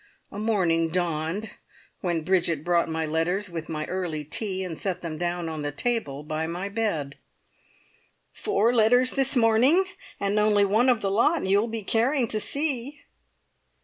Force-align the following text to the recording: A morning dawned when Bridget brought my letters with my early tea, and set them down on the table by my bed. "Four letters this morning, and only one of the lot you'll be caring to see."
A 0.31 0.39
morning 0.39 0.89
dawned 0.89 1.51
when 1.99 2.23
Bridget 2.23 2.63
brought 2.63 2.89
my 2.89 3.05
letters 3.05 3.51
with 3.51 3.69
my 3.69 3.85
early 3.85 4.23
tea, 4.25 4.63
and 4.63 4.75
set 4.75 5.01
them 5.03 5.19
down 5.19 5.47
on 5.47 5.61
the 5.61 5.71
table 5.71 6.23
by 6.23 6.47
my 6.47 6.69
bed. 6.69 7.19
"Four 8.33 8.73
letters 8.73 9.11
this 9.11 9.35
morning, 9.35 9.85
and 10.19 10.39
only 10.39 10.65
one 10.65 10.89
of 10.89 11.01
the 11.01 11.11
lot 11.11 11.45
you'll 11.45 11.67
be 11.67 11.83
caring 11.83 12.27
to 12.29 12.39
see." 12.39 13.01